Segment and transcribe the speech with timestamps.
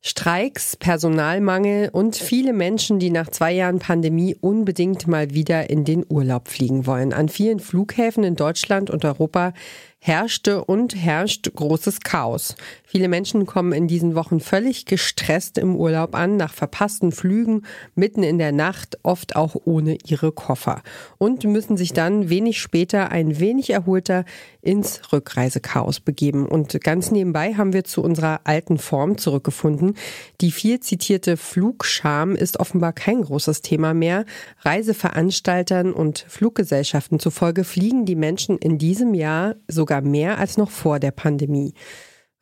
[0.00, 6.04] Streiks, Personalmangel und viele Menschen, die nach zwei Jahren Pandemie unbedingt mal wieder in den
[6.08, 7.12] Urlaub fliegen wollen.
[7.12, 9.52] An vielen Flughäfen in Deutschland und Europa
[10.00, 12.54] herrschte und herrscht großes Chaos.
[12.84, 18.22] Viele Menschen kommen in diesen Wochen völlig gestresst im Urlaub an, nach verpassten Flügen, mitten
[18.22, 20.82] in der Nacht, oft auch ohne ihre Koffer.
[21.18, 24.24] Und müssen sich dann wenig später ein wenig erholter
[24.62, 26.46] ins Rückreisechaos begeben.
[26.46, 29.94] Und ganz nebenbei haben wir zu unserer alten Form zurückgefunden.
[30.40, 34.24] Die viel zitierte Flugscham ist offenbar kein großes Thema mehr.
[34.60, 40.98] Reiseveranstaltern und Fluggesellschaften zufolge fliegen die Menschen in diesem Jahr sogar mehr als noch vor
[40.98, 41.74] der Pandemie.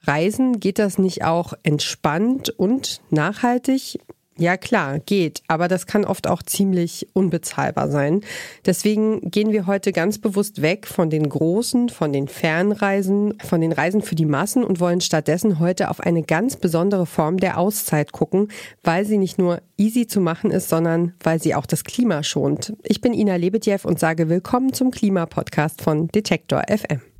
[0.02, 3.98] Reisen, geht das nicht auch entspannt und nachhaltig?
[4.38, 8.20] Ja klar, geht, aber das kann oft auch ziemlich unbezahlbar sein.
[8.66, 13.72] Deswegen gehen wir heute ganz bewusst weg von den großen, von den Fernreisen, von den
[13.72, 18.12] Reisen für die Massen und wollen stattdessen heute auf eine ganz besondere Form der Auszeit
[18.12, 18.48] gucken,
[18.84, 22.74] weil sie nicht nur easy zu machen ist, sondern weil sie auch das Klima schont.
[22.82, 27.15] Ich bin Ina Lebedjew und sage willkommen zum Klimapodcast von Detektor FM.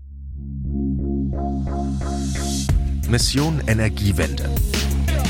[3.09, 4.51] Mission Energiewende.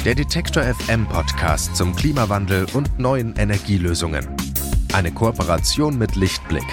[0.05, 4.27] Der Detektor FM Podcast zum Klimawandel und neuen Energielösungen.
[4.95, 6.65] Eine Kooperation mit Lichtblick,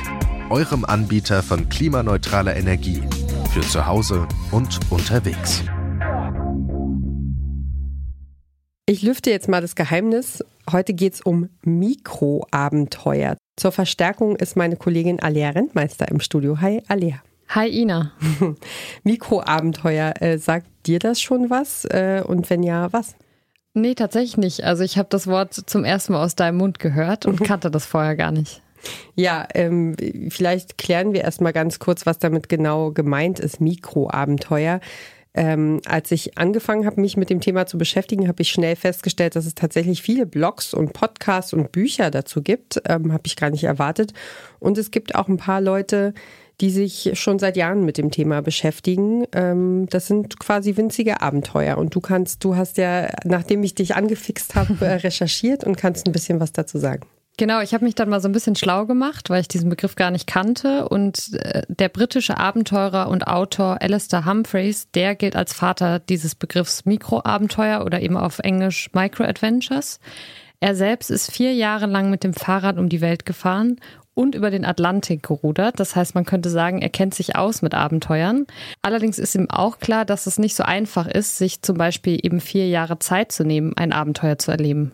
[0.49, 3.01] eurem Anbieter von klimaneutraler Energie
[3.51, 5.63] für zu Hause und unterwegs.
[8.85, 10.43] Ich lüfte jetzt mal das Geheimnis.
[10.71, 13.35] Heute geht es um Mikroabenteuer.
[13.57, 16.61] Zur Verstärkung ist meine Kollegin Alea Rentmeister im Studio.
[16.61, 17.21] Hi, Alea.
[17.55, 18.11] Hi Ina.
[19.03, 21.85] Mikroabenteuer, äh, sagt dir das schon was?
[21.85, 23.15] Äh, und wenn ja, was?
[23.75, 24.63] Nee, tatsächlich nicht.
[24.63, 27.85] Also ich habe das Wort zum ersten Mal aus deinem Mund gehört und kannte das
[27.85, 28.63] vorher gar nicht.
[29.13, 29.95] Ja, ähm,
[30.29, 34.79] vielleicht klären wir erstmal ganz kurz, was damit genau gemeint ist, Mikroabenteuer.
[35.35, 39.35] Ähm, als ich angefangen habe, mich mit dem Thema zu beschäftigen, habe ich schnell festgestellt,
[39.35, 42.81] dass es tatsächlich viele Blogs und Podcasts und Bücher dazu gibt.
[42.87, 44.13] Ähm, habe ich gar nicht erwartet.
[44.59, 46.13] Und es gibt auch ein paar Leute,
[46.61, 49.25] die sich schon seit Jahren mit dem Thema beschäftigen.
[49.33, 51.77] Ähm, das sind quasi winzige Abenteuer.
[51.77, 56.11] Und du kannst, du hast ja, nachdem ich dich angefixt habe, recherchiert und kannst ein
[56.11, 57.07] bisschen was dazu sagen.
[57.37, 59.95] Genau, ich habe mich dann mal so ein bisschen schlau gemacht, weil ich diesen Begriff
[59.95, 60.87] gar nicht kannte.
[60.87, 66.85] Und äh, der britische Abenteurer und Autor Alistair Humphreys, der gilt als Vater dieses Begriffs
[66.85, 69.99] Mikroabenteuer oder eben auf Englisch Microadventures.
[70.59, 73.77] Er selbst ist vier Jahre lang mit dem Fahrrad um die Welt gefahren
[74.15, 75.79] und über den Atlantik gerudert.
[75.79, 78.45] Das heißt, man könnte sagen, er kennt sich aus mit Abenteuern.
[78.81, 82.39] Allerdings ist ihm auch klar, dass es nicht so einfach ist, sich zum Beispiel eben
[82.39, 84.93] vier Jahre Zeit zu nehmen, ein Abenteuer zu erleben.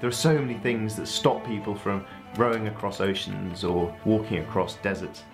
[0.00, 2.02] There are so many things that stop people from
[2.38, 5.24] rowing across oceans or walking across deserts.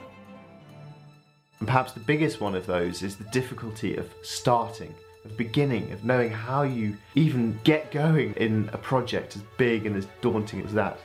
[1.61, 4.93] And perhaps the biggest one of those is the difficulty of starting,
[5.25, 9.97] of beginning, of knowing how you even get going in a project as big and
[9.97, 10.99] as daunting as that.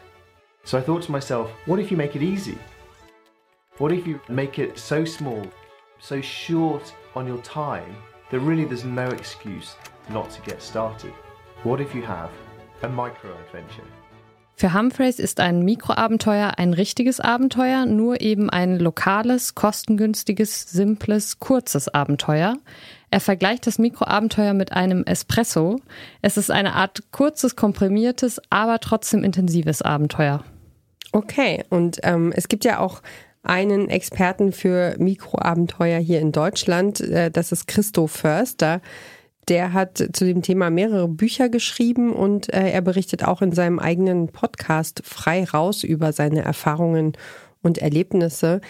[0.64, 2.58] So I thought to myself, what if you make it easy?
[3.78, 5.44] What if you make it so small,
[6.00, 7.96] so short on your time,
[8.30, 9.76] that really there's no excuse
[10.10, 11.14] not to get started?
[11.64, 12.30] What if you have
[12.84, 13.88] a micro adventure?
[14.56, 21.88] Für Humphreys ist ein Mikroabenteuer ein richtiges Abenteuer, nur eben ein lokales, kostengünstiges, simples, kurzes
[21.88, 22.58] Abenteuer.
[23.10, 25.82] Er vergleicht das Mikroabenteuer mit einem Espresso.
[26.22, 30.44] Es ist eine Art kurzes, komprimiertes, aber trotzdem intensives Abenteuer.
[31.12, 33.02] Okay, und ähm, es gibt ja auch
[33.44, 38.82] einen Experten für Mikroabenteuer hier in Deutschland, äh, das ist Christo Förster.
[39.48, 43.80] Der hat zu dem Thema mehrere Bücher geschrieben und äh, er berichtet auch in seinem
[43.80, 47.14] eigenen Podcast frei raus über seine Erfahrungen
[47.64, 48.62] und Erlebnisse.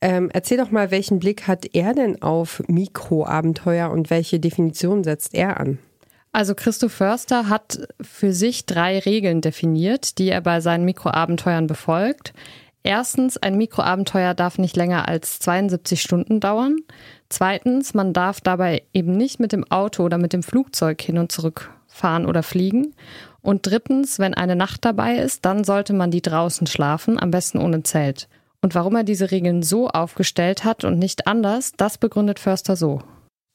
[0.00, 5.34] Ähm, erzähl doch mal, welchen Blick hat er denn auf Mikroabenteuer und welche Definition setzt
[5.34, 5.78] er an?
[6.32, 12.32] Also Christoph Förster hat für sich drei Regeln definiert, die er bei seinen Mikroabenteuern befolgt.
[12.82, 16.78] Erstens, ein Mikroabenteuer darf nicht länger als 72 Stunden dauern.
[17.28, 21.30] Zweitens, man darf dabei eben nicht mit dem Auto oder mit dem Flugzeug hin und
[21.30, 22.94] zurück fahren oder fliegen.
[23.42, 27.58] Und drittens, wenn eine Nacht dabei ist, dann sollte man die draußen schlafen, am besten
[27.58, 28.28] ohne Zelt.
[28.62, 33.02] Und warum er diese Regeln so aufgestellt hat und nicht anders, das begründet Förster so.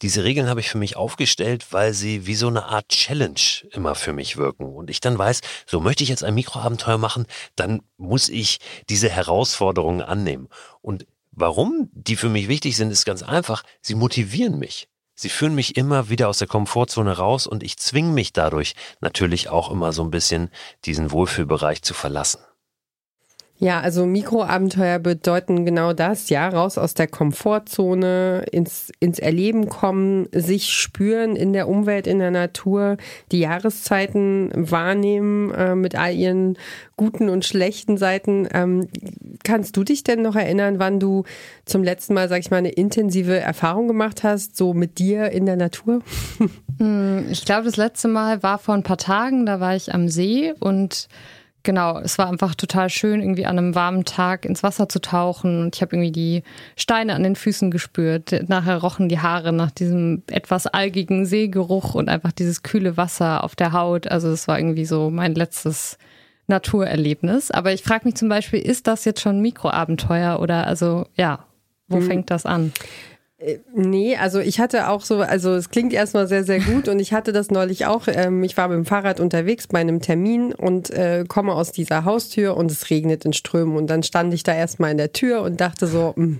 [0.03, 3.39] Diese Regeln habe ich für mich aufgestellt, weil sie wie so eine Art Challenge
[3.71, 4.75] immer für mich wirken.
[4.75, 8.59] Und ich dann weiß, so möchte ich jetzt ein Mikroabenteuer machen, dann muss ich
[8.89, 10.49] diese Herausforderungen annehmen.
[10.81, 13.63] Und warum die für mich wichtig sind, ist ganz einfach.
[13.81, 14.88] Sie motivieren mich.
[15.15, 19.49] Sie führen mich immer wieder aus der Komfortzone raus und ich zwinge mich dadurch natürlich
[19.49, 20.51] auch immer so ein bisschen
[20.85, 22.39] diesen Wohlfühlbereich zu verlassen.
[23.59, 30.27] Ja, also Mikroabenteuer bedeuten genau das, ja, raus aus der Komfortzone, ins, ins Erleben kommen,
[30.31, 32.98] sich spüren in der Umwelt, in der Natur,
[33.31, 36.56] die Jahreszeiten wahrnehmen äh, mit all ihren
[36.98, 38.48] guten und schlechten Seiten.
[38.54, 38.89] Ähm,
[39.44, 41.24] kannst du dich denn noch erinnern, wann du
[41.65, 45.45] zum letzten Mal, sag ich mal, eine intensive Erfahrung gemacht hast, so mit dir in
[45.45, 46.01] der Natur?
[46.80, 50.09] Hm, ich glaube, das letzte Mal war vor ein paar Tagen, da war ich am
[50.09, 51.07] See und
[51.67, 55.63] genau, es war einfach total schön, irgendwie an einem warmen Tag ins Wasser zu tauchen.
[55.63, 56.43] Und ich habe irgendwie die
[56.77, 58.47] Steine an den Füßen gespürt.
[58.47, 63.53] Nachher rochen die Haare nach diesem etwas algigen Seegeruch und einfach dieses kühle Wasser auf
[63.53, 64.07] der Haut.
[64.07, 65.97] Also es war irgendwie so mein letztes
[66.47, 67.51] Naturerlebnis.
[67.51, 71.43] Aber ich frage mich zum Beispiel, ist das jetzt schon Mikroabenteuer oder also ja,
[71.89, 72.07] wo hm.
[72.07, 72.71] fängt das an?
[73.39, 76.99] Äh, nee, also ich hatte auch so, also es klingt erstmal sehr, sehr gut und
[76.99, 78.07] ich hatte das neulich auch.
[78.07, 82.03] Ähm, ich war mit dem Fahrrad unterwegs bei einem Termin und äh, komme aus dieser
[82.03, 83.77] Haustür und es regnet in Strömen.
[83.77, 86.39] Und dann stand ich da erstmal in der Tür und dachte so, mh, hm,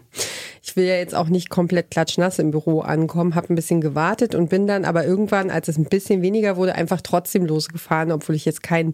[0.64, 4.34] ich will ja jetzt auch nicht komplett klatschnass im Büro ankommen, habe ein bisschen gewartet
[4.34, 8.36] und bin dann aber irgendwann, als es ein bisschen weniger wurde, einfach trotzdem losgefahren, obwohl
[8.36, 8.94] ich jetzt kein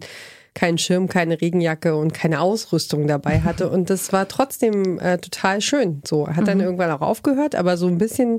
[0.54, 3.68] keinen Schirm, keine Regenjacke und keine Ausrüstung dabei hatte.
[3.68, 6.00] Und das war trotzdem äh, total schön.
[6.06, 6.64] So, hat dann mhm.
[6.64, 8.38] irgendwann auch aufgehört, aber so ein bisschen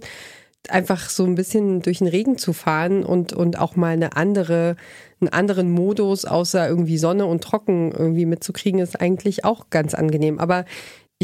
[0.70, 4.76] einfach so ein bisschen durch den Regen zu fahren und, und auch mal eine andere,
[5.20, 10.40] einen anderen Modus außer irgendwie Sonne und Trocken irgendwie mitzukriegen, ist eigentlich auch ganz angenehm.
[10.40, 10.66] Aber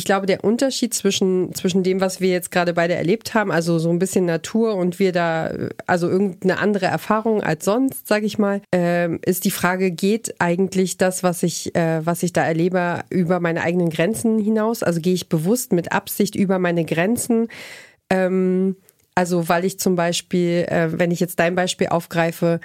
[0.02, 3.78] ich glaube, der Unterschied zwischen, zwischen dem, was wir jetzt gerade beide erlebt haben, also
[3.78, 5.54] so ein bisschen Natur und wir da,
[5.86, 10.98] also irgendeine andere Erfahrung als sonst, sage ich mal, äh, ist die Frage, geht eigentlich
[10.98, 14.82] das, was ich, äh, was ich da erlebe, über meine eigenen Grenzen hinaus?
[14.82, 17.48] Also gehe ich bewusst mit Absicht über meine Grenzen?
[18.10, 18.78] Ähm,
[19.14, 22.60] also weil ich zum Beispiel, äh, wenn ich jetzt dein Beispiel aufgreife,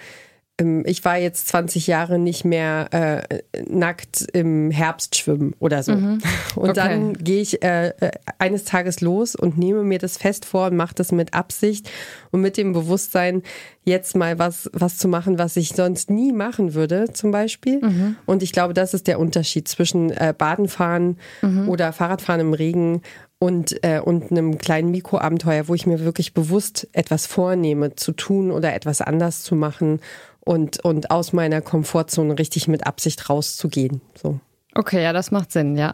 [0.59, 5.93] ich war jetzt 20 Jahre nicht mehr äh, nackt im Herbst schwimmen oder so.
[5.93, 6.23] Mhm.
[6.55, 6.73] Und okay.
[6.75, 10.77] dann gehe ich äh, äh, eines Tages los und nehme mir das fest vor und
[10.77, 11.91] mache das mit Absicht
[12.31, 13.43] und mit dem Bewusstsein,
[13.85, 17.81] jetzt mal was, was zu machen, was ich sonst nie machen würde, zum Beispiel.
[17.85, 18.17] Mhm.
[18.25, 21.69] Und ich glaube, das ist der Unterschied zwischen äh, Badenfahren mhm.
[21.69, 23.03] oder Fahrradfahren im Regen
[23.39, 28.51] und, äh, und einem kleinen Mikroabenteuer, wo ich mir wirklich bewusst etwas vornehme zu tun
[28.51, 30.01] oder etwas anders zu machen
[30.47, 34.01] und, und aus meiner Komfortzone richtig mit Absicht rauszugehen.
[34.15, 34.39] So.
[34.75, 35.93] Okay, ja, das macht Sinn, ja.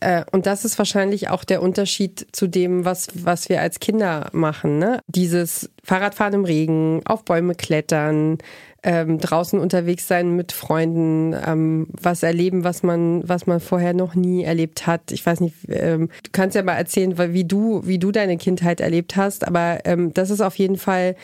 [0.00, 4.30] Äh, und das ist wahrscheinlich auch der Unterschied zu dem, was, was wir als Kinder
[4.32, 4.78] machen.
[4.78, 5.00] Ne?
[5.06, 8.38] Dieses Fahrradfahren im Regen, auf Bäume klettern,
[8.82, 14.14] ähm, draußen unterwegs sein mit Freunden, ähm, was erleben, was man, was man vorher noch
[14.14, 15.12] nie erlebt hat.
[15.12, 18.80] Ich weiß nicht, ähm, du kannst ja mal erzählen, wie du, wie du deine Kindheit
[18.80, 21.14] erlebt hast, aber ähm, das ist auf jeden Fall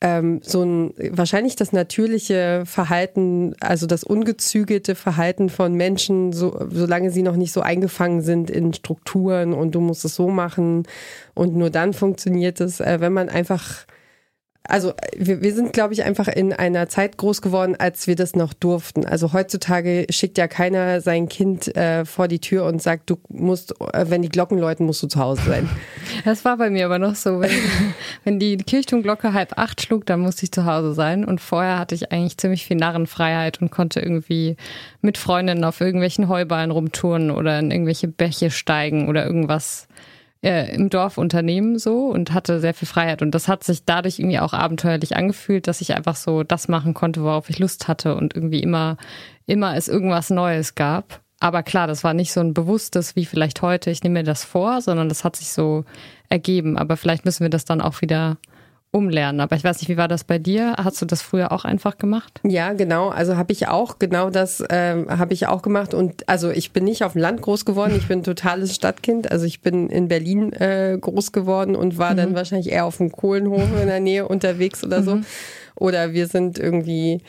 [0.00, 7.10] ähm, so ein wahrscheinlich das natürliche Verhalten, also das ungezügelte Verhalten von Menschen, so, solange
[7.10, 10.84] sie noch nicht so eingefangen sind in Strukturen und du musst es so machen
[11.34, 13.86] und nur dann funktioniert es, äh, wenn man einfach
[14.64, 18.36] also wir, wir sind, glaube ich, einfach in einer Zeit groß geworden, als wir das
[18.36, 19.06] noch durften.
[19.06, 23.74] Also heutzutage schickt ja keiner sein Kind äh, vor die Tür und sagt, du musst,
[23.92, 25.68] äh, wenn die Glocken läuten, musst du zu Hause sein.
[26.24, 27.40] Das war bei mir aber noch so.
[27.40, 27.50] Wenn,
[28.24, 31.24] wenn die Kirchturmglocke halb acht schlug, dann musste ich zu Hause sein.
[31.24, 34.56] Und vorher hatte ich eigentlich ziemlich viel Narrenfreiheit und konnte irgendwie
[35.00, 39.88] mit Freundinnen auf irgendwelchen Heuballen rumtouren oder in irgendwelche Bäche steigen oder irgendwas
[40.42, 43.22] äh, im Dorf unternehmen so und hatte sehr viel Freiheit.
[43.22, 46.94] Und das hat sich dadurch irgendwie auch abenteuerlich angefühlt, dass ich einfach so das machen
[46.94, 48.96] konnte, worauf ich Lust hatte und irgendwie immer,
[49.46, 51.20] immer es irgendwas Neues gab.
[51.40, 54.44] Aber klar, das war nicht so ein bewusstes wie vielleicht heute, ich nehme mir das
[54.44, 55.84] vor, sondern das hat sich so
[56.28, 56.76] ergeben.
[56.76, 58.36] Aber vielleicht müssen wir das dann auch wieder
[58.92, 59.40] umlernen.
[59.40, 60.74] Aber ich weiß nicht, wie war das bei dir?
[60.76, 62.40] Hast du das früher auch einfach gemacht?
[62.42, 63.08] Ja, genau.
[63.08, 65.94] Also habe ich auch, genau das äh, habe ich auch gemacht.
[65.94, 69.30] Und also ich bin nicht auf dem Land groß geworden, ich bin ein totales Stadtkind.
[69.30, 72.16] Also ich bin in Berlin äh, groß geworden und war mhm.
[72.16, 75.16] dann wahrscheinlich eher auf dem Kohlenhof in der Nähe unterwegs oder so.
[75.16, 75.24] Mhm.
[75.76, 77.22] Oder wir sind irgendwie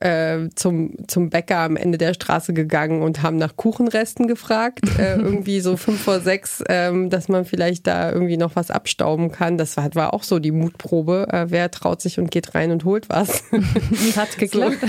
[0.00, 4.80] äh, zum, zum Bäcker am Ende der Straße gegangen und haben nach Kuchenresten gefragt.
[4.98, 9.32] Äh, irgendwie so fünf vor sechs, ähm, dass man vielleicht da irgendwie noch was abstauben
[9.32, 9.58] kann.
[9.58, 11.28] Das war, war auch so die Mutprobe.
[11.32, 13.44] Äh, wer traut sich und geht rein und holt was?
[14.16, 14.78] Hat geklappt.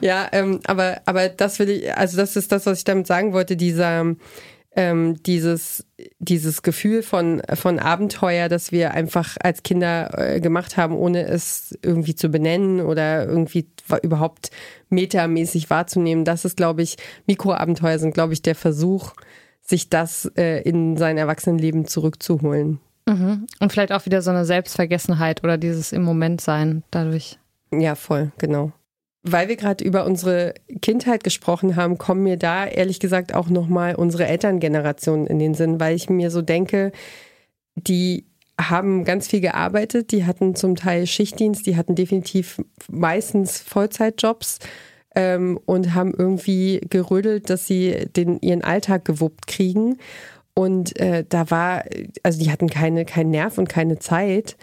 [0.00, 3.32] ja, ähm, aber, aber das will ich, also das ist das, was ich damit sagen
[3.32, 4.14] wollte, dieser
[4.76, 5.84] ähm, dieses,
[6.18, 11.76] dieses Gefühl von, von Abenteuer, das wir einfach als Kinder äh, gemacht haben, ohne es
[11.82, 13.66] irgendwie zu benennen oder irgendwie
[14.02, 14.50] überhaupt
[14.88, 16.24] metamäßig wahrzunehmen.
[16.24, 16.96] Das ist, glaube ich,
[17.26, 19.14] Mikroabenteuer sind, glaube ich, der Versuch,
[19.60, 22.80] sich das äh, in sein Erwachsenenleben zurückzuholen.
[23.06, 23.46] Mhm.
[23.58, 27.38] Und vielleicht auch wieder so eine Selbstvergessenheit oder dieses im Moment sein dadurch.
[27.72, 28.72] Ja, voll, genau.
[29.22, 33.94] Weil wir gerade über unsere Kindheit gesprochen haben, kommen mir da ehrlich gesagt auch nochmal
[33.94, 36.92] unsere Elterngeneration in den Sinn, weil ich mir so denke,
[37.74, 38.26] die
[38.58, 42.60] haben ganz viel gearbeitet, die hatten zum Teil Schichtdienst, die hatten definitiv
[42.90, 44.58] meistens Vollzeitjobs
[45.14, 49.98] ähm, und haben irgendwie gerödelt, dass sie den, ihren Alltag gewuppt kriegen.
[50.54, 51.84] Und äh, da war,
[52.22, 54.56] also die hatten keine, keinen Nerv und keine Zeit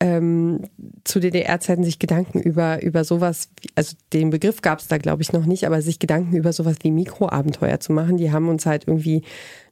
[0.00, 0.60] ähm,
[1.04, 5.32] zu DDR-Zeiten sich Gedanken über, über sowas, also den Begriff gab es da glaube ich
[5.32, 8.16] noch nicht, aber sich Gedanken über sowas wie Mikroabenteuer zu machen.
[8.16, 9.22] Die haben uns halt irgendwie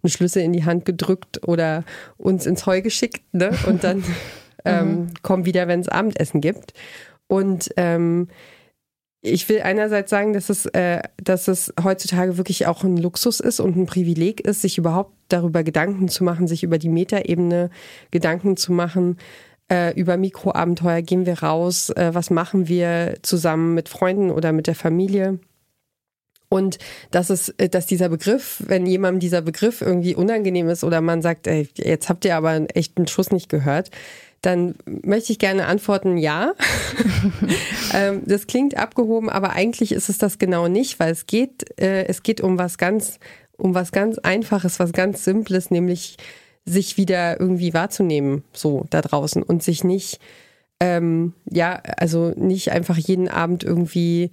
[0.02, 1.84] einen Schlüssel in die Hand gedrückt oder
[2.16, 3.50] uns ins Heu geschickt ne?
[3.66, 4.02] und dann
[4.64, 5.06] ähm, mhm.
[5.22, 6.72] komm wieder, wenn es Abendessen gibt.
[7.28, 8.28] Und ähm,
[9.22, 13.60] ich will einerseits sagen, dass es, äh, dass es heutzutage wirklich auch ein Luxus ist
[13.60, 17.70] und ein Privileg ist, sich überhaupt darüber Gedanken zu machen, sich über die Metaebene
[18.10, 19.16] Gedanken zu machen,
[19.70, 24.66] äh, über Mikroabenteuer, gehen wir raus, äh, was machen wir zusammen mit Freunden oder mit
[24.66, 25.38] der Familie.
[26.48, 26.78] Und
[27.10, 31.22] dass es, äh, dass dieser Begriff, wenn jemandem dieser Begriff irgendwie unangenehm ist oder man
[31.22, 33.90] sagt, ey, jetzt habt ihr aber einen echten Schuss nicht gehört,
[34.42, 36.54] dann möchte ich gerne antworten, ja.
[37.94, 42.04] ähm, das klingt abgehoben, aber eigentlich ist es das genau nicht, weil es geht, äh,
[42.06, 43.18] es geht um was ganz,
[43.56, 46.16] um was ganz Einfaches, was ganz Simples, nämlich
[46.66, 50.20] sich wieder irgendwie wahrzunehmen, so da draußen und sich nicht,
[50.80, 54.30] ähm, ja, also nicht einfach jeden Abend irgendwie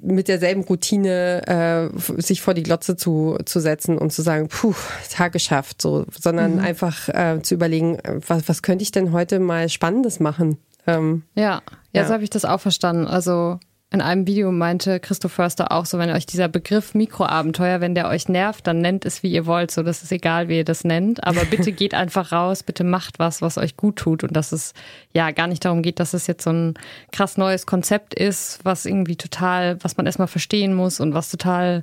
[0.00, 4.74] mit derselben Routine äh, sich vor die Glotze zu, zu setzen und zu sagen, puh,
[5.10, 6.60] Tag geschafft, so, sondern mhm.
[6.60, 10.58] einfach äh, zu überlegen, was, was könnte ich denn heute mal Spannendes machen?
[10.86, 11.62] Ähm, ja,
[11.92, 13.06] ja, so habe ich das auch verstanden.
[13.06, 13.58] Also
[13.92, 18.08] in einem Video meinte Christoph Förster auch so, wenn euch dieser Begriff Mikroabenteuer, wenn der
[18.08, 19.72] euch nervt, dann nennt es, wie ihr wollt.
[19.72, 21.24] So, das ist egal, wie ihr das nennt.
[21.24, 24.22] Aber bitte geht einfach raus, bitte macht was, was euch gut tut.
[24.22, 24.74] Und dass es
[25.12, 26.74] ja gar nicht darum geht, dass es jetzt so ein
[27.10, 31.82] krass neues Konzept ist, was irgendwie total, was man erstmal verstehen muss und was total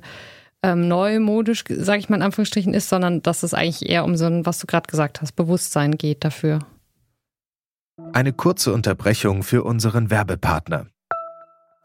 [0.62, 4.24] ähm, neumodisch, sage ich mal in Anführungsstrichen, ist, sondern dass es eigentlich eher um so
[4.24, 6.60] ein, was du gerade gesagt hast, Bewusstsein geht dafür.
[8.14, 10.86] Eine kurze Unterbrechung für unseren Werbepartner.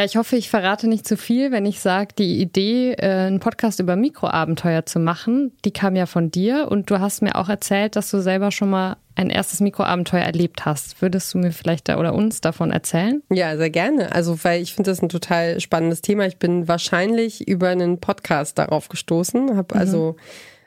[0.00, 3.38] Ja, ich hoffe, ich verrate nicht zu viel, wenn ich sage, die Idee, äh, einen
[3.38, 7.50] Podcast über Mikroabenteuer zu machen, die kam ja von dir und du hast mir auch
[7.50, 11.02] erzählt, dass du selber schon mal ein erstes Mikroabenteuer erlebt hast.
[11.02, 13.22] Würdest du mir vielleicht da oder uns davon erzählen?
[13.30, 14.14] Ja, sehr gerne.
[14.14, 16.24] Also, weil ich finde das ein total spannendes Thema.
[16.24, 19.80] Ich bin wahrscheinlich über einen Podcast darauf gestoßen, habe mhm.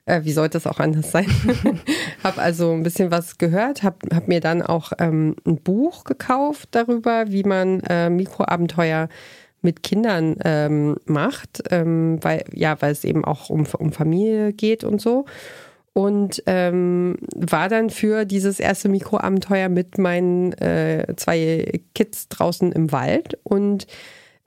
[0.06, 1.28] Äh, wie sollte es auch anders sein?
[2.24, 6.70] habe also ein bisschen was gehört, habe hab mir dann auch ähm, ein Buch gekauft
[6.72, 9.10] darüber, wie man äh, Mikroabenteuer
[9.62, 14.84] mit Kindern ähm, macht, ähm, weil ja, weil es eben auch um, um Familie geht
[14.84, 15.26] und so.
[15.94, 22.92] Und ähm, war dann für dieses erste Mikroabenteuer mit meinen äh, zwei Kids draußen im
[22.92, 23.86] Wald und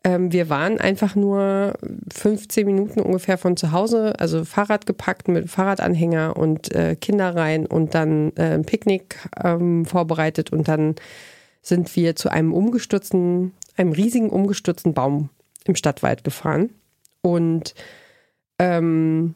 [0.06, 1.74] ähm, wir waren einfach nur
[2.14, 7.66] 15 Minuten ungefähr von zu Hause, also Fahrrad gepackt mit Fahrradanhänger und äh, Kinder rein
[7.66, 10.94] und dann äh, ein Picknick ähm, vorbereitet und dann
[11.60, 15.30] sind wir zu einem umgestürzten, einem riesigen umgestürzten Baum
[15.64, 16.70] im Stadtwald gefahren.
[17.20, 17.74] Und
[18.60, 19.34] ähm,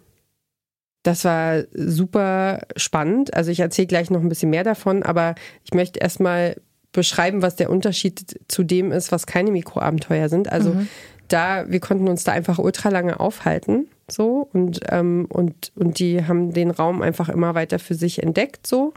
[1.02, 3.34] das war super spannend.
[3.34, 5.34] Also ich erzähle gleich noch ein bisschen mehr davon, aber
[5.64, 6.54] ich möchte erstmal
[6.92, 10.50] beschreiben, was der Unterschied zu dem ist, was keine Mikroabenteuer sind.
[10.50, 10.88] Also mhm.
[11.28, 16.26] da, wir konnten uns da einfach ultra lange aufhalten, so und ähm, und und die
[16.26, 18.92] haben den Raum einfach immer weiter für sich entdeckt, so.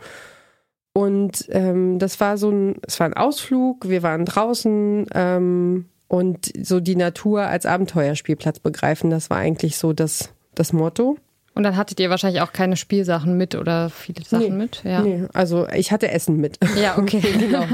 [0.95, 3.89] Und ähm, das war so ein, es war ein Ausflug.
[3.89, 9.09] Wir waren draußen ähm, und so die Natur als Abenteuerspielplatz begreifen.
[9.09, 11.17] Das war eigentlich so das das Motto.
[11.55, 14.83] Und dann hattet ihr wahrscheinlich auch keine Spielsachen mit oder viele Sachen nee, mit?
[14.83, 15.01] Ja.
[15.01, 16.57] Nee, also ich hatte Essen mit.
[16.81, 17.21] Ja, okay.
[17.39, 17.65] genau.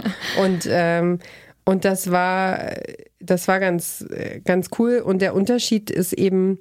[0.42, 1.20] Und, ähm,
[1.64, 2.74] und das war,
[3.20, 4.06] das war ganz,
[4.44, 5.00] ganz cool.
[5.00, 6.60] Und der Unterschied ist eben,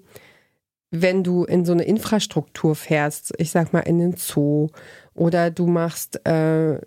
[0.91, 4.69] wenn du in so eine Infrastruktur fährst, ich sag mal in den Zoo
[5.15, 6.81] oder du machst, äh,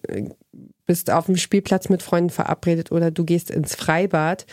[0.86, 4.46] bist auf dem Spielplatz mit Freunden verabredet oder du gehst ins Freibad,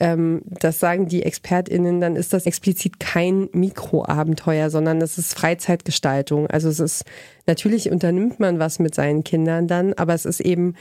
[0.00, 6.46] ähm, das sagen die ExpertInnen, dann ist das explizit kein Mikroabenteuer, sondern das ist Freizeitgestaltung.
[6.48, 7.04] Also es ist,
[7.46, 10.74] natürlich unternimmt man was mit seinen Kindern dann, aber es ist eben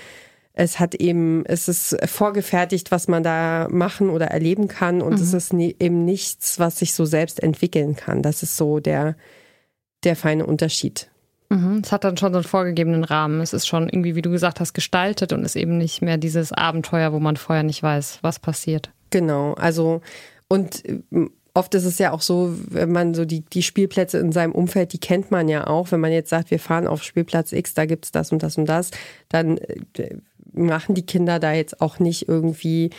[0.53, 5.21] es hat eben, es ist vorgefertigt, was man da machen oder erleben kann und mhm.
[5.21, 8.21] es ist nie, eben nichts, was sich so selbst entwickeln kann.
[8.21, 9.15] Das ist so der,
[10.03, 11.09] der feine Unterschied.
[11.47, 11.81] Mhm.
[11.83, 13.39] Es hat dann schon so einen vorgegebenen Rahmen.
[13.39, 16.51] Es ist schon irgendwie, wie du gesagt hast, gestaltet und ist eben nicht mehr dieses
[16.51, 18.91] Abenteuer, wo man vorher nicht weiß, was passiert.
[19.10, 20.01] Genau, also
[20.48, 20.84] und
[21.54, 24.94] oft ist es ja auch so, wenn man so die, die Spielplätze in seinem Umfeld,
[24.94, 25.92] die kennt man ja auch.
[25.92, 28.58] Wenn man jetzt sagt, wir fahren auf Spielplatz X, da gibt es das und das
[28.58, 28.92] und das,
[29.30, 30.18] dann äh,
[30.54, 32.92] machen die Kinder da jetzt auch nicht irgendwie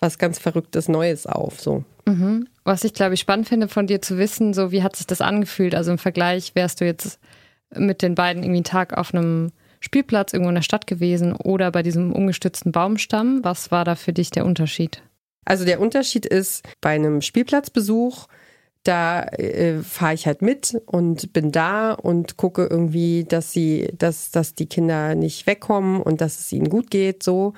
[0.00, 1.60] was ganz Verrücktes Neues auf.
[1.60, 1.84] So.
[2.06, 2.48] Mhm.
[2.64, 5.20] Was ich, glaube ich, spannend finde von dir zu wissen, so wie hat sich das
[5.20, 5.74] angefühlt?
[5.74, 7.18] Also im Vergleich wärst du jetzt
[7.74, 11.70] mit den beiden irgendwie einen Tag auf einem Spielplatz irgendwo in der Stadt gewesen oder
[11.70, 13.40] bei diesem umgestützten Baumstamm.
[13.42, 15.02] Was war da für dich der Unterschied?
[15.44, 18.26] Also der Unterschied ist, bei einem Spielplatzbesuch,
[18.84, 24.30] da äh, fahre ich halt mit und bin da und gucke irgendwie, dass sie, dass,
[24.30, 27.54] dass die Kinder nicht wegkommen und dass es ihnen gut geht, so.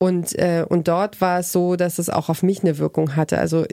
[0.00, 3.38] Und, äh, und dort war es so, dass es auch auf mich eine Wirkung hatte.
[3.38, 3.66] Also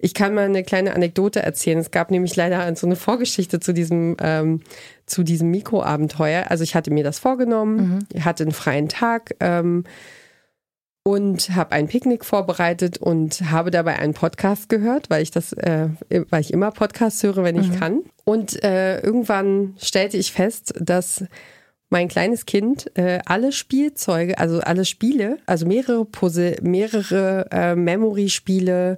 [0.00, 1.78] ich kann mal eine kleine Anekdote erzählen.
[1.78, 4.62] Es gab nämlich leider so eine Vorgeschichte zu diesem, ähm,
[5.06, 6.46] zu diesem Mikroabenteuer.
[6.50, 8.24] Also ich hatte mir das vorgenommen, mhm.
[8.24, 9.36] hatte einen freien Tag.
[9.38, 9.84] Ähm,
[11.04, 15.90] und habe ein Picknick vorbereitet und habe dabei einen Podcast gehört, weil ich das, äh,
[16.30, 17.78] weil ich immer Podcasts höre, wenn ich mhm.
[17.78, 18.00] kann.
[18.24, 21.24] Und äh, irgendwann stellte ich fest, dass
[21.90, 28.96] mein kleines Kind äh, alle Spielzeuge, also alle Spiele, also mehrere Puzzle, mehrere äh, Memory-Spiele,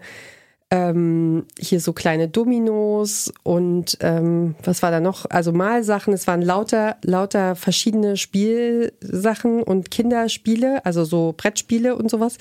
[0.71, 5.27] ähm, hier so kleine Dominos und ähm, was war da noch?
[5.31, 6.13] Also Malsachen.
[6.13, 12.39] Es waren lauter, lauter verschiedene Spielsachen und Kinderspiele, also so Brettspiele und sowas.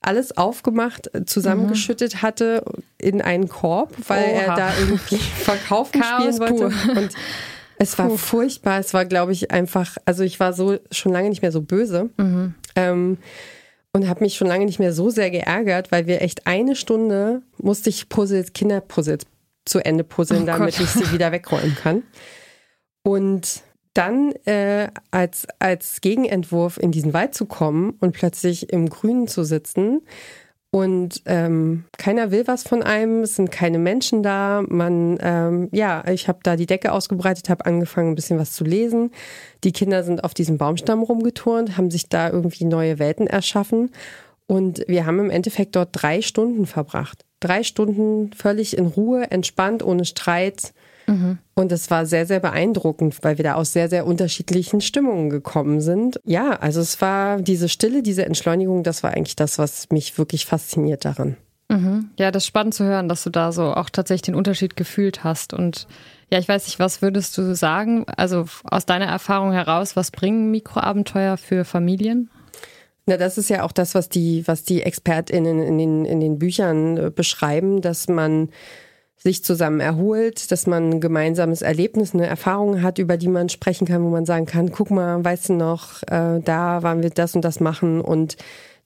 [0.00, 2.22] Alles aufgemacht, zusammengeschüttet mhm.
[2.22, 2.64] hatte
[2.96, 4.40] in einen Korb, weil Oha.
[4.40, 6.54] er da irgendwie verkaufen spielen wollte.
[6.54, 6.96] Pur.
[6.96, 7.10] Und
[7.78, 8.16] es war Puh.
[8.16, 8.80] furchtbar.
[8.80, 12.08] Es war, glaube ich, einfach, also ich war so schon lange nicht mehr so böse.
[12.16, 12.54] Mhm.
[12.76, 13.18] Ähm,
[13.92, 17.42] und habe mich schon lange nicht mehr so sehr geärgert, weil wir echt eine Stunde
[17.58, 19.26] musste ich Puzzles, Kinderpuzzles
[19.64, 20.84] zu Ende puzzeln, oh damit Gott.
[20.84, 22.02] ich sie wieder wegräumen kann.
[23.02, 23.62] Und
[23.94, 29.44] dann äh, als, als Gegenentwurf in diesen Wald zu kommen und plötzlich im Grünen zu
[29.44, 30.02] sitzen
[30.72, 34.62] und ähm, keiner will was von einem, es sind keine Menschen da.
[34.68, 38.62] Man, ähm, ja, ich habe da die Decke ausgebreitet, habe angefangen, ein bisschen was zu
[38.62, 39.10] lesen.
[39.64, 43.90] Die Kinder sind auf diesem Baumstamm rumgeturnt, haben sich da irgendwie neue Welten erschaffen.
[44.46, 47.24] Und wir haben im Endeffekt dort drei Stunden verbracht.
[47.40, 50.72] Drei Stunden völlig in Ruhe, entspannt, ohne Streit.
[51.10, 51.38] Mhm.
[51.54, 55.80] Und es war sehr, sehr beeindruckend, weil wir da aus sehr, sehr unterschiedlichen Stimmungen gekommen
[55.80, 56.20] sind.
[56.24, 60.46] Ja, also es war diese Stille, diese Entschleunigung, das war eigentlich das, was mich wirklich
[60.46, 61.36] fasziniert daran.
[61.68, 62.10] Mhm.
[62.18, 65.24] Ja, das ist spannend zu hören, dass du da so auch tatsächlich den Unterschied gefühlt
[65.24, 65.52] hast.
[65.52, 65.86] Und
[66.30, 68.04] ja, ich weiß nicht, was würdest du sagen?
[68.16, 72.30] Also aus deiner Erfahrung heraus, was bringen Mikroabenteuer für Familien?
[73.06, 76.38] Na, das ist ja auch das, was die, was die ExpertInnen in den, in den
[76.38, 78.50] Büchern äh, beschreiben, dass man
[79.22, 83.86] sich zusammen erholt, dass man ein gemeinsames Erlebnis, eine Erfahrung hat, über die man sprechen
[83.86, 87.34] kann, wo man sagen kann, guck mal, weißt du noch, äh, da waren wir das
[87.34, 88.36] und das machen und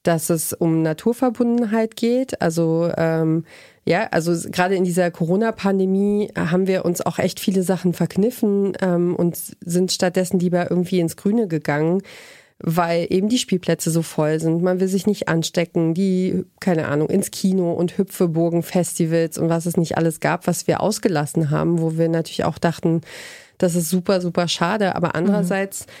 [0.03, 2.41] dass es um Naturverbundenheit geht.
[2.41, 3.45] Also ähm,
[3.85, 9.15] ja, also gerade in dieser Corona-Pandemie haben wir uns auch echt viele Sachen verkniffen ähm,
[9.15, 12.01] und sind stattdessen lieber irgendwie ins Grüne gegangen
[12.59, 14.61] weil eben die Spielplätze so voll sind.
[14.61, 19.65] Man will sich nicht anstecken, die, keine Ahnung, ins Kino und Hüpfeburgen, Festivals und was
[19.65, 23.01] es nicht alles gab, was wir ausgelassen haben, wo wir natürlich auch dachten,
[23.57, 24.95] das ist super, super schade.
[24.95, 25.91] Aber andererseits mhm.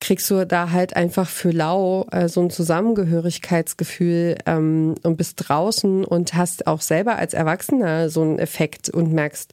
[0.00, 6.04] kriegst du da halt einfach für lau äh, so ein Zusammengehörigkeitsgefühl ähm, und bist draußen
[6.04, 9.52] und hast auch selber als Erwachsener so einen Effekt und merkst,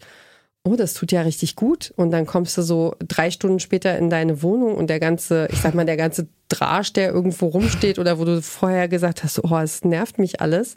[0.64, 1.94] oh, das tut ja richtig gut.
[1.96, 5.62] Und dann kommst du so drei Stunden später in deine Wohnung und der ganze, ich
[5.62, 9.58] sag mal, der ganze Drasch, der irgendwo rumsteht oder wo du vorher gesagt hast, oh,
[9.58, 10.76] es nervt mich alles,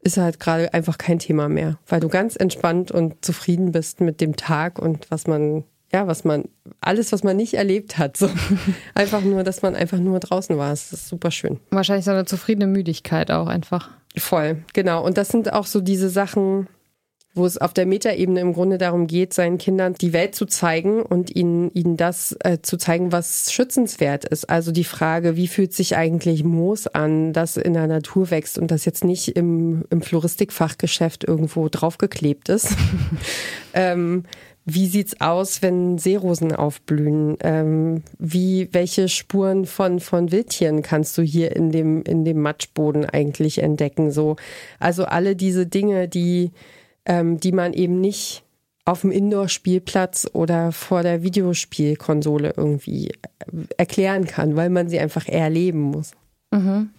[0.00, 4.20] ist halt gerade einfach kein Thema mehr, weil du ganz entspannt und zufrieden bist mit
[4.20, 6.44] dem Tag und was man, ja, was man,
[6.80, 8.16] alles, was man nicht erlebt hat.
[8.16, 8.28] So.
[8.94, 10.70] Einfach nur, dass man einfach nur draußen war.
[10.70, 11.60] Das ist super schön.
[11.70, 13.90] Wahrscheinlich so eine zufriedene Müdigkeit auch einfach.
[14.16, 15.04] Voll, genau.
[15.04, 16.68] Und das sind auch so diese Sachen,
[17.34, 21.02] wo es auf der Metaebene im Grunde darum geht, seinen Kindern die Welt zu zeigen
[21.02, 24.50] und ihnen, ihnen das äh, zu zeigen, was schützenswert ist.
[24.50, 28.70] Also die Frage, wie fühlt sich eigentlich Moos an, das in der Natur wächst und
[28.70, 32.76] das jetzt nicht im, im Floristikfachgeschäft irgendwo draufgeklebt ist.
[33.72, 34.24] ähm,
[34.64, 37.36] wie sieht's aus, wenn Seerosen aufblühen?
[37.40, 43.04] Ähm, wie, welche Spuren von, von Wildtieren kannst du hier in dem, in dem Matschboden
[43.06, 44.12] eigentlich entdecken?
[44.12, 44.36] So,
[44.78, 46.52] also alle diese Dinge, die,
[47.06, 48.44] ähm, die man eben nicht
[48.84, 53.12] auf dem Indoor-Spielplatz oder vor der Videospielkonsole irgendwie
[53.76, 56.12] erklären kann, weil man sie einfach erleben muss.
[56.50, 56.90] Mhm.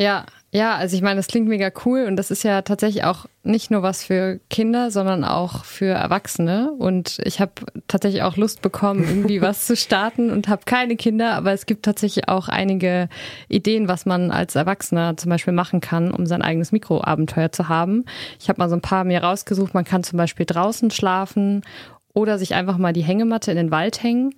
[0.00, 3.26] Ja, ja, also ich meine, das klingt mega cool und das ist ja tatsächlich auch
[3.42, 6.72] nicht nur was für Kinder, sondern auch für Erwachsene.
[6.72, 7.52] Und ich habe
[7.86, 11.84] tatsächlich auch Lust bekommen, irgendwie was zu starten und habe keine Kinder, aber es gibt
[11.84, 13.10] tatsächlich auch einige
[13.50, 18.06] Ideen, was man als Erwachsener zum Beispiel machen kann, um sein eigenes Mikroabenteuer zu haben.
[18.40, 19.74] Ich habe mal so ein paar mir rausgesucht.
[19.74, 21.60] Man kann zum Beispiel draußen schlafen
[22.14, 24.34] oder sich einfach mal die Hängematte in den Wald hängen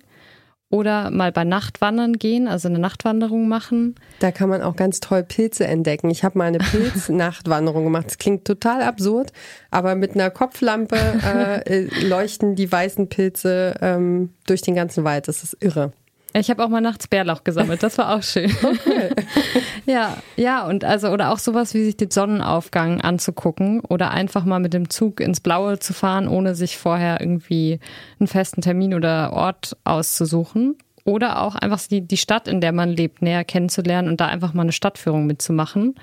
[0.73, 3.93] oder mal bei Nachtwandern gehen, also eine Nachtwanderung machen.
[4.17, 6.09] Da kann man auch ganz toll Pilze entdecken.
[6.09, 8.07] Ich habe mal eine Pilznachtwanderung gemacht.
[8.07, 9.31] Das klingt total absurd,
[9.69, 10.95] aber mit einer Kopflampe
[11.67, 15.27] äh, leuchten die weißen Pilze ähm, durch den ganzen Wald.
[15.27, 15.93] Das ist irre.
[16.35, 18.51] Ich habe auch mal nachts Bärlauch gesammelt, das war auch schön.
[18.63, 19.11] Okay.
[19.85, 24.59] ja, ja, und also, oder auch sowas wie sich den Sonnenaufgang anzugucken oder einfach mal
[24.59, 27.79] mit dem Zug ins Blaue zu fahren, ohne sich vorher irgendwie
[28.19, 30.75] einen festen Termin oder Ort auszusuchen.
[31.05, 34.53] Oder auch einfach die, die Stadt, in der man lebt, näher kennenzulernen und da einfach
[34.53, 35.95] mal eine Stadtführung mitzumachen.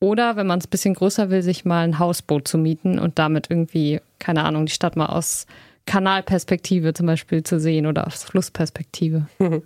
[0.00, 3.18] Oder wenn man es ein bisschen größer will, sich mal ein Hausboot zu mieten und
[3.18, 5.46] damit irgendwie, keine Ahnung, die Stadt mal aus
[5.88, 9.26] Kanalperspektive zum Beispiel zu sehen oder aus Flussperspektive.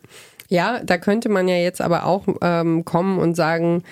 [0.49, 3.85] Ja, da könnte man ja jetzt aber auch ähm, kommen und sagen,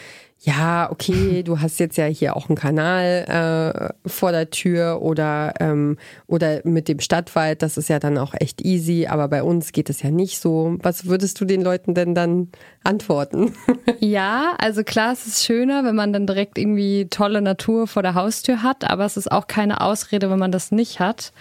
[0.42, 5.54] ja, okay, du hast jetzt ja hier auch einen Kanal äh, vor der Tür oder,
[5.60, 9.72] ähm, oder mit dem Stadtwald, das ist ja dann auch echt easy, aber bei uns
[9.72, 10.76] geht es ja nicht so.
[10.82, 12.48] Was würdest du den Leuten denn dann
[12.84, 13.54] antworten?
[14.02, 18.14] Ja, also klar, es ist schöner, wenn man dann direkt irgendwie tolle Natur vor der
[18.14, 21.32] Haustür hat, aber es ist auch keine Ausrede, wenn man das nicht hat.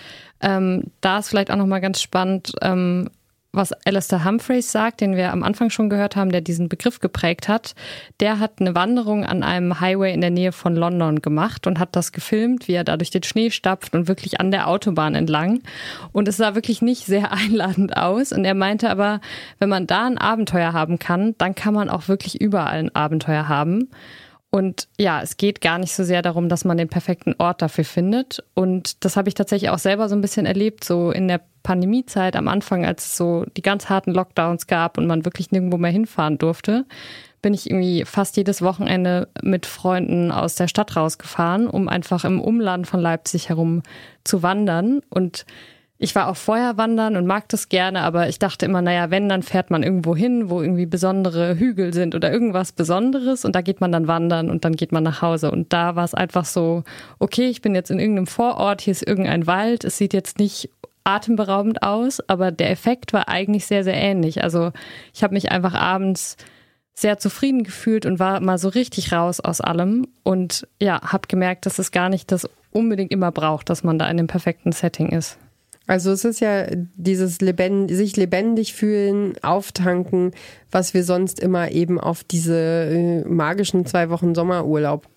[0.42, 3.10] Ähm, da ist vielleicht auch nochmal ganz spannend, ähm,
[3.52, 7.48] was Alistair Humphreys sagt, den wir am Anfang schon gehört haben, der diesen Begriff geprägt
[7.48, 7.74] hat.
[8.20, 11.96] Der hat eine Wanderung an einem Highway in der Nähe von London gemacht und hat
[11.96, 15.62] das gefilmt, wie er da durch den Schnee stapft und wirklich an der Autobahn entlang.
[16.12, 18.32] Und es sah wirklich nicht sehr einladend aus.
[18.32, 19.20] Und er meinte aber,
[19.58, 23.48] wenn man da ein Abenteuer haben kann, dann kann man auch wirklich überall ein Abenteuer
[23.48, 23.90] haben.
[24.52, 27.84] Und ja, es geht gar nicht so sehr darum, dass man den perfekten Ort dafür
[27.84, 28.44] findet.
[28.56, 32.36] Und das habe ich tatsächlich auch selber so ein bisschen erlebt, so in der Pandemiezeit
[32.36, 35.92] am Anfang, als es so die ganz harten Lockdowns gab und man wirklich nirgendwo mehr
[35.92, 36.86] hinfahren durfte,
[37.42, 42.42] bin ich irgendwie fast jedes Wochenende mit Freunden aus der Stadt rausgefahren, um einfach im
[42.42, 43.84] Umland von Leipzig herum
[44.24, 45.02] zu wandern.
[45.10, 45.46] Und
[46.02, 49.28] ich war auch vorher wandern und mag das gerne, aber ich dachte immer, naja, wenn,
[49.28, 53.62] dann fährt man irgendwo hin, wo irgendwie besondere Hügel sind oder irgendwas Besonderes und da
[53.62, 55.52] geht man dann wandern und dann geht man nach Hause.
[55.52, 56.86] Und da war es einfach so,
[57.20, 60.70] okay, ich bin jetzt in irgendeinem Vorort, hier ist irgendein Wald, es sieht jetzt nicht
[61.04, 64.42] atemberaubend aus, aber der Effekt war eigentlich sehr, sehr ähnlich.
[64.42, 64.72] Also
[65.14, 66.38] ich habe mich einfach abends
[66.94, 71.66] sehr zufrieden gefühlt und war mal so richtig raus aus allem und ja, habe gemerkt,
[71.66, 75.10] dass es gar nicht das unbedingt immer braucht, dass man da in dem perfekten Setting
[75.10, 75.38] ist.
[75.90, 80.34] Also es ist ja dieses lebend, sich lebendig fühlen, auftanken,
[80.70, 85.08] was wir sonst immer eben auf diese äh, magischen zwei Wochen Sommerurlaub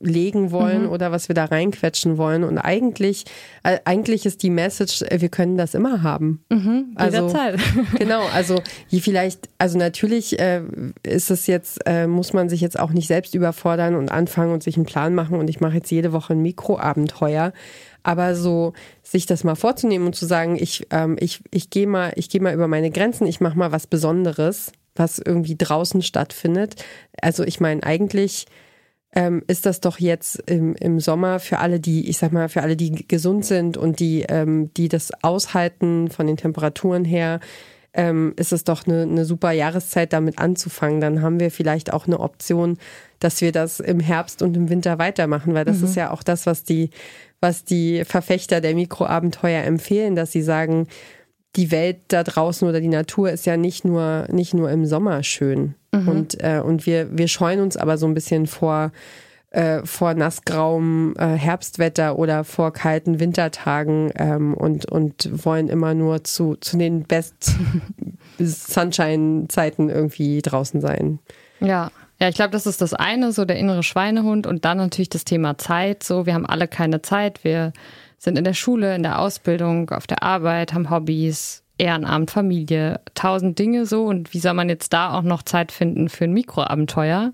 [0.00, 0.90] legen wollen mhm.
[0.90, 2.44] oder was wir da reinquetschen wollen.
[2.44, 3.24] Und eigentlich,
[3.64, 6.44] äh, eigentlich ist die Message, äh, wir können das immer haben.
[6.48, 7.34] Mhm, also,
[7.98, 10.62] genau, also je vielleicht, also natürlich äh,
[11.02, 14.62] ist es jetzt, äh, muss man sich jetzt auch nicht selbst überfordern und anfangen und
[14.62, 17.52] sich einen Plan machen und ich mache jetzt jede Woche ein Mikroabenteuer.
[18.02, 22.12] Aber so sich das mal vorzunehmen und zu sagen, ich, ähm, ich, ich gehe mal,
[22.16, 26.84] ich gehe mal über meine Grenzen, ich mache mal was Besonderes, was irgendwie draußen stattfindet.
[27.20, 28.46] Also ich meine, eigentlich
[29.12, 32.62] ähm, ist das doch jetzt im, im Sommer für alle, die, ich sag mal, für
[32.62, 37.40] alle, die gesund sind und die, ähm, die das aushalten von den Temperaturen her,
[37.94, 41.00] ähm, ist es doch eine, eine super Jahreszeit, damit anzufangen.
[41.00, 42.78] Dann haben wir vielleicht auch eine Option,
[43.18, 45.84] dass wir das im Herbst und im Winter weitermachen, weil das mhm.
[45.84, 46.90] ist ja auch das, was die,
[47.40, 50.86] was die Verfechter der Mikroabenteuer empfehlen, dass sie sagen,
[51.56, 55.22] die Welt da draußen oder die Natur ist ja nicht nur, nicht nur im Sommer
[55.22, 55.74] schön.
[55.92, 56.08] Mhm.
[56.08, 58.92] Und, äh, und wir, wir scheuen uns aber so ein bisschen vor,
[59.50, 66.24] äh, vor nassgrauem äh, Herbstwetter oder vor kalten Wintertagen ähm, und, und wollen immer nur
[66.24, 67.54] zu, zu den Best
[68.38, 71.18] Sunshine-Zeiten irgendwie draußen sein.
[71.60, 71.90] Ja.
[72.20, 75.24] Ja, ich glaube, das ist das eine, so der innere Schweinehund und dann natürlich das
[75.24, 76.02] Thema Zeit.
[76.02, 77.44] So, wir haben alle keine Zeit.
[77.44, 77.72] Wir
[78.18, 83.58] sind in der Schule, in der Ausbildung, auf der Arbeit, haben Hobbys, Ehrenamt, Familie, tausend
[83.60, 84.04] Dinge so.
[84.04, 87.30] Und wie soll man jetzt da auch noch Zeit finden für ein Mikroabenteuer?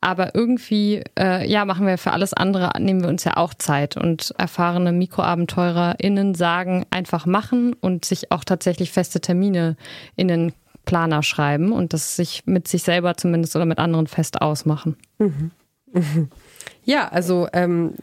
[0.00, 3.96] Aber irgendwie, äh, ja, machen wir für alles andere, nehmen wir uns ja auch Zeit.
[3.96, 9.76] Und erfahrene MikroabenteurerInnen sagen, einfach machen und sich auch tatsächlich feste Termine
[10.16, 10.52] in den
[10.86, 14.96] Planer schreiben und das sich mit sich selber zumindest oder mit anderen fest ausmachen.
[15.18, 15.50] Mhm.
[16.84, 17.94] Ja, also ähm,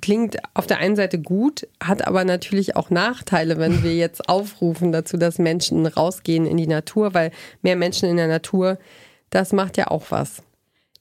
[0.00, 4.92] klingt auf der einen Seite gut, hat aber natürlich auch Nachteile, wenn wir jetzt aufrufen
[4.92, 7.32] dazu, dass Menschen rausgehen in die Natur, weil
[7.62, 8.78] mehr Menschen in der Natur,
[9.30, 10.42] das macht ja auch was.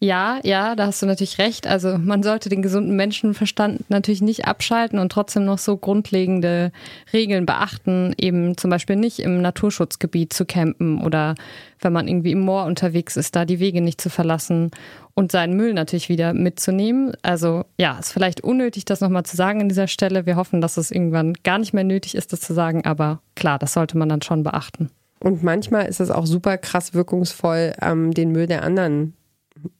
[0.01, 1.67] Ja, ja, da hast du natürlich recht.
[1.67, 6.71] Also man sollte den gesunden Menschenverstand natürlich nicht abschalten und trotzdem noch so grundlegende
[7.11, 11.35] Regeln beachten, eben zum Beispiel nicht im Naturschutzgebiet zu campen oder
[11.81, 14.71] wenn man irgendwie im Moor unterwegs ist, da die Wege nicht zu verlassen
[15.15, 17.11] und seinen Müll natürlich wieder mitzunehmen.
[17.21, 20.25] Also ja, ist vielleicht unnötig, das nochmal zu sagen an dieser Stelle.
[20.25, 23.59] Wir hoffen, dass es irgendwann gar nicht mehr nötig ist, das zu sagen, aber klar,
[23.59, 24.91] das sollte man dann schon beachten.
[25.21, 29.15] Und manchmal ist es auch super krass wirkungsvoll, ähm, den Müll der anderen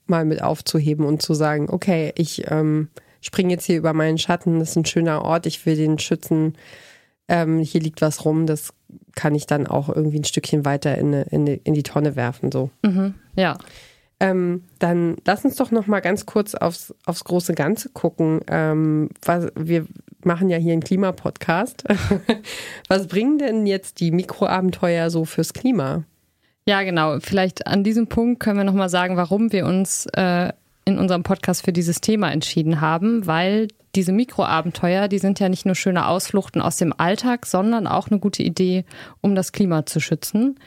[0.07, 2.89] mal mit aufzuheben und zu sagen, okay, ich ähm,
[3.21, 6.55] springe jetzt hier über meinen Schatten, das ist ein schöner Ort, ich will den schützen,
[7.27, 8.73] ähm, hier liegt was rum, das
[9.15, 12.15] kann ich dann auch irgendwie ein Stückchen weiter in, eine, in, eine, in die Tonne
[12.15, 12.51] werfen.
[12.51, 12.71] So.
[12.83, 13.57] Mhm, ja.
[14.21, 18.41] Ähm, dann lass uns doch noch mal ganz kurz aufs, aufs große Ganze gucken.
[18.47, 19.85] Ähm, was, wir
[20.23, 21.83] machen ja hier einen Klimapodcast.
[22.87, 26.03] was bringen denn jetzt die Mikroabenteuer so fürs Klima?
[26.67, 27.19] Ja, genau.
[27.19, 30.51] Vielleicht an diesem Punkt können wir nochmal sagen, warum wir uns äh,
[30.85, 35.65] in unserem Podcast für dieses Thema entschieden haben, weil diese Mikroabenteuer, die sind ja nicht
[35.65, 38.85] nur schöne Ausfluchten aus dem Alltag, sondern auch eine gute Idee,
[39.21, 40.59] um das Klima zu schützen.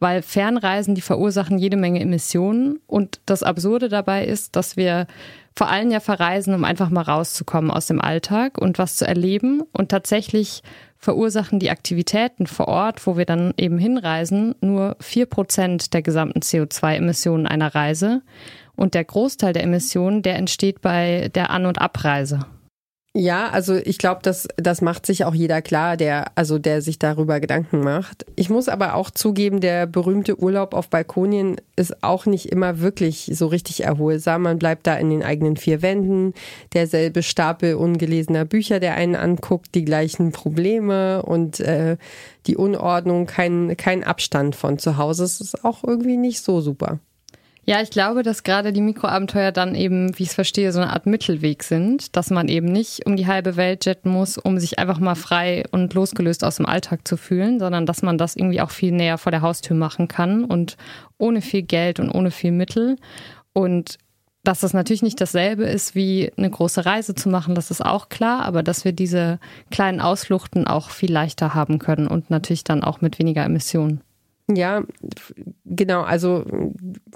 [0.00, 2.80] Weil Fernreisen, die verursachen jede Menge Emissionen.
[2.86, 5.06] Und das Absurde dabei ist, dass wir
[5.56, 9.62] vor allem ja verreisen, um einfach mal rauszukommen aus dem Alltag und was zu erleben.
[9.72, 10.62] Und tatsächlich
[10.98, 16.40] verursachen die Aktivitäten vor Ort, wo wir dann eben hinreisen, nur vier Prozent der gesamten
[16.40, 18.22] CO2-Emissionen einer Reise.
[18.74, 22.40] Und der Großteil der Emissionen, der entsteht bei der An- und Abreise.
[23.16, 26.98] Ja, also ich glaube, das, das macht sich auch jeder klar, der, also der sich
[26.98, 28.26] darüber Gedanken macht.
[28.34, 33.30] Ich muss aber auch zugeben, der berühmte Urlaub auf Balkonien ist auch nicht immer wirklich
[33.32, 34.42] so richtig erholsam.
[34.42, 36.34] Man bleibt da in den eigenen vier Wänden,
[36.72, 41.96] derselbe Stapel ungelesener Bücher, der einen anguckt, die gleichen Probleme und äh,
[42.48, 45.22] die Unordnung, kein, kein Abstand von zu Hause.
[45.22, 46.98] Es ist auch irgendwie nicht so super.
[47.66, 50.92] Ja, ich glaube, dass gerade die Mikroabenteuer dann eben, wie ich es verstehe, so eine
[50.92, 54.78] Art Mittelweg sind, dass man eben nicht um die halbe Welt jetten muss, um sich
[54.78, 58.60] einfach mal frei und losgelöst aus dem Alltag zu fühlen, sondern dass man das irgendwie
[58.60, 60.76] auch viel näher vor der Haustür machen kann und
[61.16, 62.96] ohne viel Geld und ohne viel Mittel.
[63.54, 63.96] Und
[64.42, 68.10] dass das natürlich nicht dasselbe ist, wie eine große Reise zu machen, das ist auch
[68.10, 69.38] klar, aber dass wir diese
[69.70, 74.02] kleinen Ausfluchten auch viel leichter haben können und natürlich dann auch mit weniger Emissionen.
[74.46, 74.82] Ja,
[75.64, 76.02] genau.
[76.02, 76.44] Also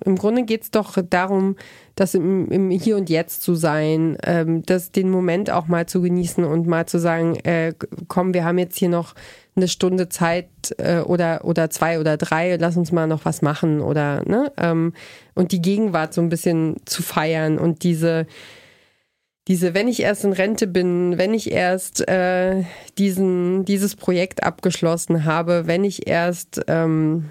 [0.05, 1.57] im Grunde geht es doch darum,
[1.95, 6.01] das im, im, Hier und Jetzt zu sein, ähm, das, den Moment auch mal zu
[6.01, 7.75] genießen und mal zu sagen, äh,
[8.07, 9.15] komm, wir haben jetzt hier noch
[9.57, 13.83] eine Stunde Zeit äh, oder, oder zwei oder drei, lass uns mal noch was machen
[13.83, 14.51] oder ne?
[14.57, 14.95] Ähm,
[15.35, 18.27] und die Gegenwart so ein bisschen zu feiern und diese
[19.49, 22.65] diese, wenn ich erst in Rente bin, wenn ich erst äh,
[22.99, 27.31] diesen, dieses Projekt abgeschlossen habe, wenn ich erst, ähm,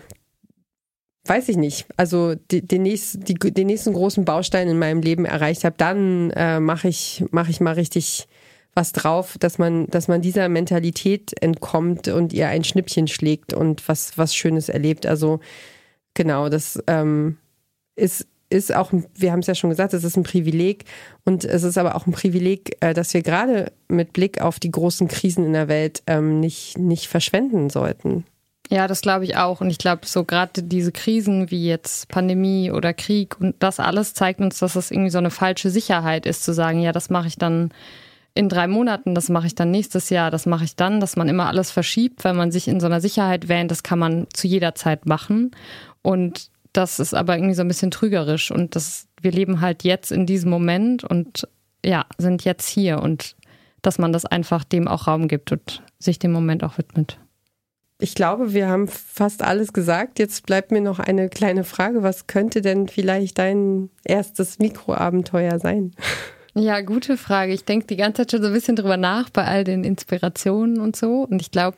[1.26, 5.26] weiß ich nicht, also die, den, nächsten, die, den nächsten großen Baustein in meinem Leben
[5.26, 8.28] erreicht habe, dann äh, mache ich, mach ich mal richtig
[8.74, 13.88] was drauf, dass man, dass man dieser Mentalität entkommt und ihr ein Schnippchen schlägt und
[13.88, 15.06] was, was Schönes erlebt.
[15.06, 15.40] Also
[16.16, 17.38] genau, das ähm,
[17.96, 20.86] ist ist auch, wir haben es ja schon gesagt, es ist ein Privileg
[21.26, 24.72] und es ist aber auch ein Privileg, äh, dass wir gerade mit Blick auf die
[24.72, 28.26] großen Krisen in der Welt ähm, nicht, nicht verschwenden sollten.
[28.70, 29.62] Ja, das glaube ich auch.
[29.62, 34.14] Und ich glaube, so gerade diese Krisen wie jetzt Pandemie oder Krieg und das alles
[34.14, 37.28] zeigt uns, dass das irgendwie so eine falsche Sicherheit ist, zu sagen, ja, das mache
[37.28, 37.72] ich dann
[38.34, 41.28] in drei Monaten, das mache ich dann nächstes Jahr, das mache ich dann, dass man
[41.28, 44.48] immer alles verschiebt, weil man sich in so einer Sicherheit wähnt, das kann man zu
[44.48, 45.52] jeder Zeit machen.
[46.04, 50.12] Und das ist aber irgendwie so ein bisschen trügerisch und das, wir leben halt jetzt
[50.12, 51.48] in diesem Moment und
[51.86, 53.36] ja, sind jetzt hier und
[53.82, 57.20] dass man das einfach dem auch Raum gibt und sich dem Moment auch widmet.
[58.00, 60.20] Ich glaube, wir haben fast alles gesagt.
[60.20, 62.04] Jetzt bleibt mir noch eine kleine Frage.
[62.04, 65.94] Was könnte denn vielleicht dein erstes Mikroabenteuer sein?
[66.54, 67.54] Ja, gute Frage.
[67.54, 70.80] Ich denke die ganze Zeit schon so ein bisschen drüber nach bei all den Inspirationen
[70.80, 71.24] und so.
[71.24, 71.78] Und ich glaube,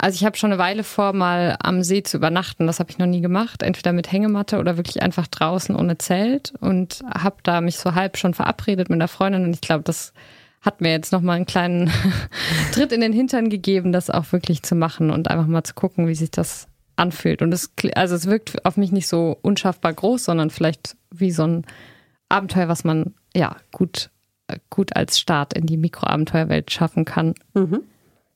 [0.00, 2.66] also ich habe schon eine Weile vor, mal am See zu übernachten.
[2.66, 3.62] Das habe ich noch nie gemacht.
[3.62, 6.54] Entweder mit Hängematte oder wirklich einfach draußen ohne Zelt.
[6.60, 9.44] Und habe da mich so halb schon verabredet mit einer Freundin.
[9.44, 10.14] Und ich glaube, das
[10.62, 11.90] hat mir jetzt nochmal einen kleinen
[12.72, 16.08] Tritt in den Hintern gegeben, das auch wirklich zu machen und einfach mal zu gucken,
[16.08, 17.42] wie sich das anfühlt.
[17.42, 21.46] Und es, also es wirkt auf mich nicht so unschaffbar groß, sondern vielleicht wie so
[21.46, 21.66] ein
[22.28, 24.10] Abenteuer, was man ja gut,
[24.70, 27.34] gut als Start in die Mikroabenteuerwelt schaffen kann.
[27.54, 27.82] Mhm.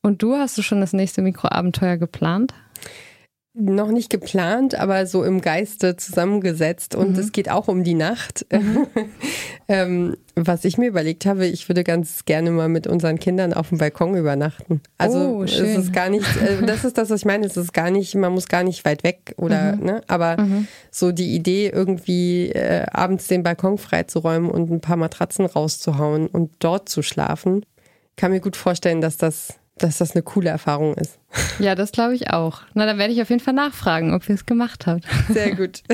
[0.05, 2.53] Und du hast du schon das nächste Mikroabenteuer geplant?
[3.55, 6.93] Noch nicht geplant, aber so im Geiste zusammengesetzt.
[6.93, 7.19] Und mhm.
[7.19, 8.45] es geht auch um die Nacht.
[8.51, 8.85] Mhm.
[9.67, 13.69] ähm, was ich mir überlegt habe, ich würde ganz gerne mal mit unseren Kindern auf
[13.69, 14.79] dem Balkon übernachten.
[14.99, 17.73] Also oh, es ist gar nicht, äh, das ist das, was ich meine, es ist
[17.73, 19.85] gar nicht, man muss gar nicht weit weg oder, mhm.
[19.85, 20.01] ne?
[20.05, 20.67] Aber mhm.
[20.91, 26.51] so die Idee, irgendwie äh, abends den Balkon freizuräumen und ein paar Matratzen rauszuhauen und
[26.59, 27.65] dort zu schlafen,
[28.17, 31.19] kann mir gut vorstellen, dass das dass das eine coole Erfahrung ist.
[31.59, 32.61] Ja, das glaube ich auch.
[32.73, 35.03] Na, dann werde ich auf jeden Fall nachfragen, ob ihr es gemacht habt.
[35.29, 35.83] Sehr gut.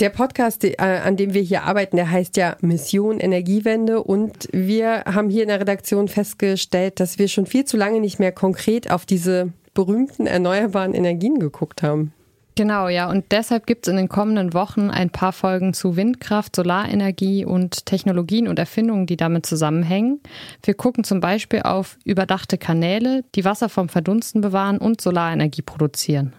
[0.00, 5.02] Der Podcast, äh, an dem wir hier arbeiten, der heißt ja Mission Energiewende und wir
[5.06, 8.92] haben hier in der Redaktion festgestellt, dass wir schon viel zu lange nicht mehr konkret
[8.92, 12.12] auf diese berühmten erneuerbaren Energien geguckt haben.
[12.58, 13.08] Genau, ja.
[13.08, 17.86] Und deshalb gibt es in den kommenden Wochen ein paar Folgen zu Windkraft, Solarenergie und
[17.86, 20.20] Technologien und Erfindungen, die damit zusammenhängen.
[20.64, 26.32] Wir gucken zum Beispiel auf überdachte Kanäle, die Wasser vom Verdunsten bewahren und Solarenergie produzieren.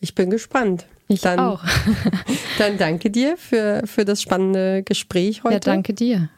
[0.00, 0.86] Ich bin gespannt.
[1.06, 1.62] Ich dann, auch.
[2.58, 5.54] dann danke dir für, für das spannende Gespräch heute.
[5.54, 6.30] Ja, danke dir.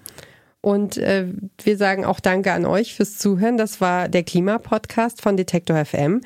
[0.60, 1.28] Und äh,
[1.62, 3.56] wir sagen auch Danke an euch fürs Zuhören.
[3.56, 6.20] Das war der Klimapodcast von Detektor FM.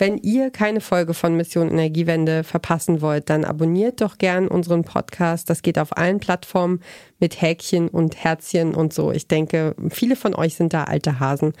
[0.00, 5.50] Wenn ihr keine Folge von Mission Energiewende verpassen wollt, dann abonniert doch gern unseren Podcast.
[5.50, 6.80] Das geht auf allen Plattformen
[7.18, 9.12] mit Häkchen und Herzchen und so.
[9.12, 11.52] Ich denke, viele von euch sind da alte Hasen.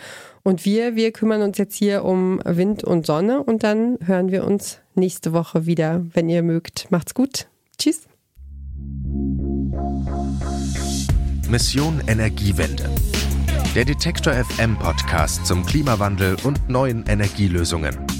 [0.42, 4.46] Und wir, wir kümmern uns jetzt hier um Wind und Sonne und dann hören wir
[4.46, 6.90] uns nächste Woche wieder, wenn ihr mögt.
[6.90, 7.46] Macht's gut.
[7.78, 8.08] Tschüss.
[11.50, 12.88] Mission Energiewende.
[13.74, 18.19] Der Detektor FM Podcast zum Klimawandel und neuen Energielösungen.